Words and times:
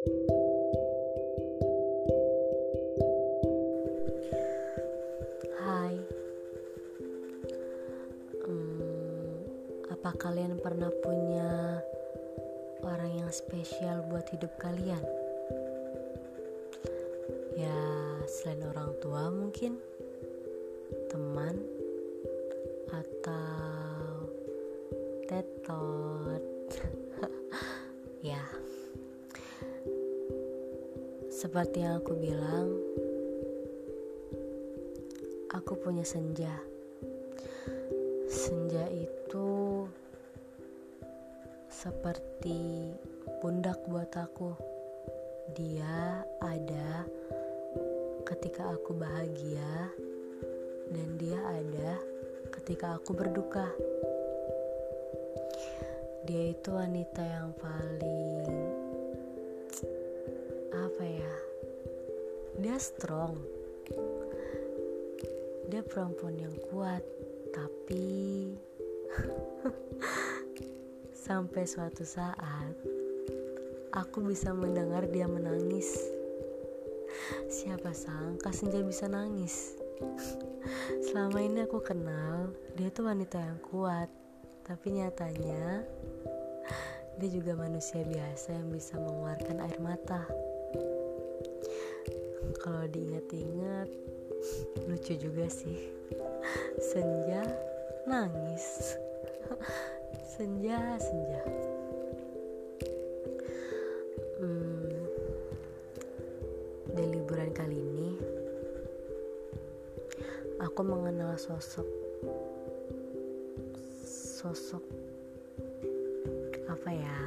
Hai, 0.00 0.08
hmm, 8.48 9.36
apa 9.92 10.16
kalian 10.16 10.56
pernah 10.56 10.88
punya 11.04 11.84
orang 12.80 13.12
yang 13.12 13.28
spesial 13.28 14.00
buat 14.08 14.24
hidup 14.32 14.56
kalian? 14.56 15.04
Ya, 17.60 17.76
selain 18.24 18.64
orang 18.72 18.96
tua, 19.04 19.28
mungkin 19.28 19.76
teman 21.12 21.60
atau 22.88 24.32
tetot, 25.28 26.29
seperti 31.30 31.86
yang 31.86 32.02
aku 32.02 32.18
bilang 32.18 32.74
aku 35.54 35.78
punya 35.78 36.02
senja. 36.02 36.50
Senja 38.26 38.90
itu 38.90 39.86
seperti 41.70 42.90
pundak 43.38 43.78
buat 43.86 44.10
aku. 44.18 44.58
Dia 45.54 46.26
ada 46.42 47.06
ketika 48.26 48.74
aku 48.74 48.98
bahagia 48.98 49.94
dan 50.90 51.08
dia 51.14 51.38
ada 51.38 51.94
ketika 52.58 52.98
aku 52.98 53.14
berduka. 53.14 53.70
Dia 56.26 56.50
itu 56.50 56.74
wanita 56.74 57.22
yang 57.22 57.54
paling 57.54 58.79
apa 60.70 61.04
ya? 61.04 61.34
Dia 62.62 62.78
strong. 62.78 63.34
Dia 65.70 65.82
perempuan 65.86 66.38
yang 66.38 66.54
kuat 66.70 67.02
tapi 67.50 68.54
sampai 71.26 71.66
suatu 71.66 72.06
saat 72.06 72.74
aku 73.94 74.22
bisa 74.26 74.54
mendengar 74.54 75.06
dia 75.10 75.26
menangis. 75.26 75.98
Siapa 77.50 77.90
sangka 77.90 78.54
senja 78.54 78.82
bisa 78.82 79.10
nangis? 79.10 79.74
Selama 81.10 81.42
ini 81.42 81.66
aku 81.66 81.82
kenal 81.82 82.54
dia 82.78 82.90
tuh 82.90 83.10
wanita 83.10 83.38
yang 83.38 83.58
kuat 83.66 84.08
tapi 84.64 84.94
nyatanya 84.94 85.82
dia 87.18 87.28
juga 87.28 87.58
manusia 87.58 88.00
biasa 88.06 88.54
yang 88.54 88.70
bisa 88.72 88.96
mengeluarkan 88.96 89.60
air 89.60 89.78
mata 89.82 90.24
kalau 92.60 92.84
diingat-ingat 92.92 93.88
lucu 94.84 95.16
juga 95.16 95.48
sih. 95.48 95.80
Senja 96.76 97.40
nangis. 98.04 98.96
Senja 100.28 101.00
senja. 101.00 101.42
Hmm, 104.40 104.88
di 106.96 107.04
liburan 107.16 107.52
kali 107.52 107.76
ini 107.76 108.10
aku 110.60 110.80
mengenal 110.84 111.36
sosok 111.40 111.88
sosok 114.04 114.84
apa 116.68 116.90
ya? 116.92 117.20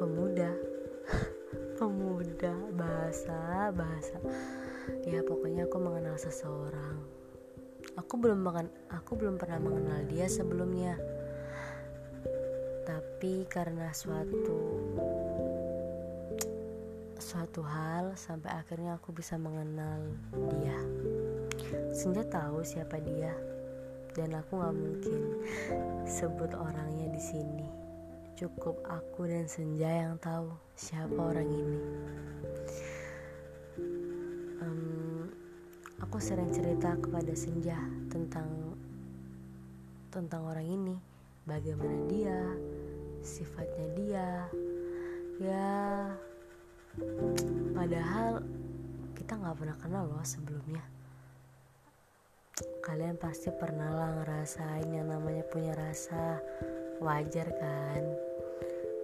Pemuda. 0.00 0.52
Pemuda 1.80 2.63
bahasa 3.14 3.70
bahasa. 3.70 4.18
Ya 5.06 5.22
pokoknya 5.22 5.70
aku 5.70 5.78
mengenal 5.78 6.18
seseorang. 6.18 6.98
Aku 7.94 8.18
belum 8.18 8.42
makan 8.42 8.66
aku 8.90 9.14
belum 9.14 9.38
pernah 9.38 9.62
mengenal 9.62 10.02
dia 10.10 10.26
sebelumnya. 10.26 10.98
Tapi 12.82 13.46
karena 13.46 13.94
suatu 13.94 14.58
suatu 17.22 17.62
hal 17.62 18.18
sampai 18.18 18.50
akhirnya 18.50 18.98
aku 18.98 19.14
bisa 19.14 19.38
mengenal 19.38 20.10
dia. 20.58 20.78
Senja 21.94 22.26
tahu 22.26 22.66
siapa 22.66 22.98
dia. 22.98 23.30
Dan 24.10 24.34
aku 24.34 24.58
nggak 24.58 24.74
mungkin 24.74 25.22
sebut 26.02 26.50
orangnya 26.50 27.14
di 27.14 27.22
sini. 27.22 27.68
Cukup 28.34 28.82
aku 28.90 29.30
dan 29.30 29.46
Senja 29.46 29.86
yang 29.86 30.18
tahu 30.18 30.50
siapa 30.74 31.14
orang 31.14 31.46
ini 31.46 31.78
aku 36.14 36.22
sering 36.22 36.54
cerita 36.54 36.94
kepada 36.94 37.34
Senja 37.34 37.74
tentang 38.06 38.46
tentang 40.14 40.46
orang 40.46 40.62
ini, 40.62 40.94
bagaimana 41.42 42.06
dia, 42.06 42.38
sifatnya 43.18 43.88
dia. 43.98 44.30
Ya, 45.42 46.14
padahal 47.74 48.46
kita 49.18 49.42
nggak 49.42 49.58
pernah 49.58 49.74
kenal 49.82 50.06
loh 50.06 50.22
sebelumnya. 50.22 50.86
Kalian 52.86 53.18
pasti 53.18 53.50
pernah 53.50 53.90
lah 53.90 54.10
ngerasain 54.22 54.86
yang 54.94 55.10
namanya 55.10 55.42
punya 55.50 55.74
rasa 55.74 56.38
wajar 57.02 57.50
kan? 57.58 58.02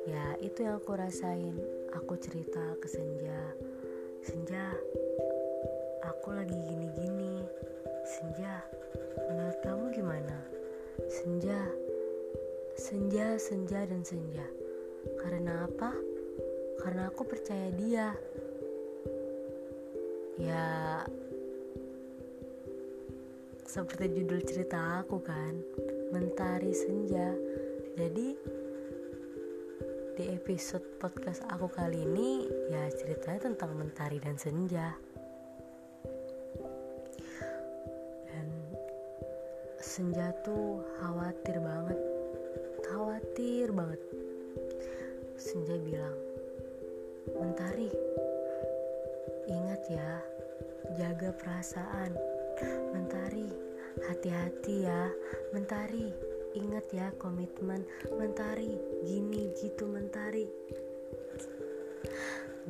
Ya 0.06 0.38
itu 0.38 0.62
yang 0.62 0.78
aku 0.78 0.94
rasain. 0.94 1.58
Aku 1.90 2.14
cerita 2.22 2.62
ke 2.78 2.86
Senja, 2.86 3.42
Senja, 4.22 4.78
aku 6.10 6.34
lagi 6.34 6.58
gini-gini. 6.66 7.46
Senja, 8.02 8.66
menurut 9.30 9.58
kamu 9.62 9.84
gimana? 9.94 10.38
Senja, 11.06 11.70
senja, 12.74 13.38
senja, 13.38 13.86
dan 13.86 14.02
senja. 14.02 14.42
Karena 15.22 15.70
apa? 15.70 15.94
Karena 16.82 17.06
aku 17.06 17.22
percaya 17.22 17.70
dia. 17.78 18.10
Ya, 20.40 20.66
seperti 23.62 24.10
judul 24.18 24.42
cerita 24.42 25.06
aku 25.06 25.22
kan, 25.22 25.62
Mentari 26.10 26.74
Senja. 26.74 27.30
Jadi 27.94 28.34
di 30.18 30.24
episode 30.36 30.84
podcast 30.98 31.46
aku 31.46 31.70
kali 31.70 32.02
ini 32.02 32.44
ya 32.68 32.90
ceritanya 32.90 33.52
tentang 33.52 33.78
mentari 33.78 34.18
dan 34.18 34.34
senja. 34.34 34.96
Senja 39.90 40.30
tuh 40.46 40.78
khawatir 41.02 41.58
banget. 41.58 41.98
Khawatir 42.86 43.74
banget. 43.74 43.98
Senja 45.34 45.74
bilang 45.82 46.14
mentari 47.34 47.90
ingat 49.50 49.82
ya 49.90 50.22
jaga 50.94 51.34
perasaan. 51.34 52.14
Mentari 52.94 53.50
hati-hati 54.06 54.86
ya. 54.86 55.10
Mentari 55.50 56.14
ingat 56.54 56.86
ya 56.94 57.10
komitmen. 57.18 57.82
Mentari 58.14 58.78
gini 59.02 59.50
gitu 59.58 59.90
mentari. 59.90 60.46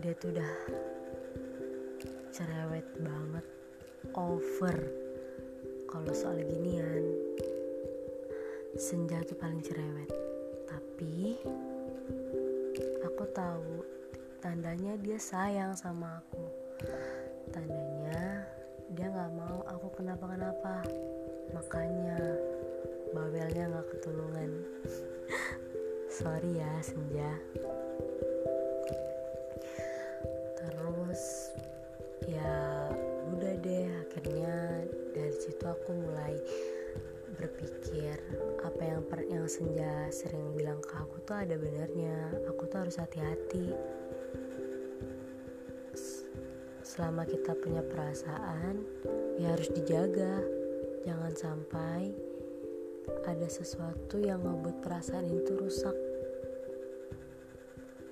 Dia 0.01 0.17
tuh 0.17 0.33
udah 0.33 0.55
cerewet 2.33 2.89
banget 2.97 3.45
over 4.17 5.09
kalau 5.91 6.15
soal 6.15 6.39
ginian 6.47 7.03
senja 8.78 9.19
tuh 9.27 9.34
paling 9.34 9.59
cerewet. 9.59 10.06
Tapi 10.71 11.34
aku 13.03 13.25
tahu 13.34 13.83
tandanya 14.39 14.95
dia 15.03 15.19
sayang 15.19 15.75
sama 15.75 16.22
aku. 16.22 16.47
Tandanya 17.51 18.47
dia 18.95 19.10
nggak 19.10 19.34
mau 19.34 19.66
aku 19.66 19.98
kenapa-kenapa. 19.98 20.87
Makanya 21.51 22.39
bawelnya 23.10 23.75
nggak 23.75 23.87
ketulungan. 23.91 24.51
Sorry 26.22 26.63
ya 26.63 26.71
senja 26.87 27.34
aku 35.80 35.97
mulai 35.97 36.36
berpikir 37.41 38.21
apa 38.60 38.82
yang 38.84 39.00
per, 39.09 39.24
yang 39.24 39.48
senja 39.48 40.12
sering 40.12 40.53
bilang 40.53 40.77
ke 40.84 40.92
aku 40.92 41.24
tuh 41.24 41.41
ada 41.41 41.56
benernya 41.56 42.36
aku 42.44 42.68
tuh 42.68 42.84
harus 42.84 43.00
hati-hati. 43.00 43.72
Selama 46.84 47.24
kita 47.24 47.56
punya 47.56 47.80
perasaan 47.80 48.84
ya 49.41 49.56
harus 49.56 49.72
dijaga. 49.72 50.44
Jangan 51.00 51.32
sampai 51.32 52.12
ada 53.24 53.48
sesuatu 53.48 54.21
yang 54.21 54.44
ngebuat 54.44 54.84
perasaan 54.84 55.32
itu 55.32 55.56
rusak. 55.56 55.97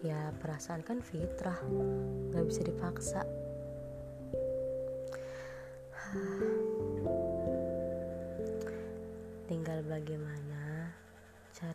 Ya 0.01 0.33
perasaan 0.41 0.81
kan 0.81 1.05
fitrah. 1.05 1.61
Gak 2.33 2.49
bisa 2.49 2.65
dipaksa 2.65 3.29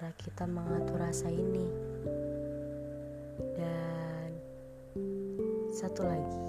cara 0.03 0.19
kita 0.19 0.43
mengatur 0.43 0.99
rasa 0.99 1.31
ini. 1.31 1.63
Dan 3.55 4.35
satu 5.71 6.03
lagi 6.03 6.43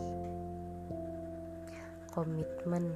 komitmen. 2.11 2.91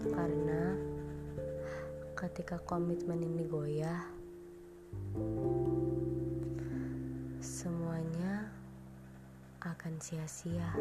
Karena 0.00 0.80
ketika 2.16 2.56
komitmen 2.64 3.20
ini 3.20 3.44
goyah 3.44 4.00
semuanya 7.44 8.48
akan 9.60 10.00
sia-sia 10.00 10.72